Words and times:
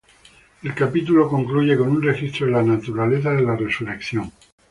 El 0.63 0.73
capítulo 0.73 1.29
concluye 1.29 1.77
con 1.77 1.89
un 1.89 2.01
registro 2.01 2.47
de 2.47 2.53
la 2.53 2.63
naturaleza 2.63 3.33
de 3.33 3.43
la 3.43 3.55
resurrección. 3.55 4.31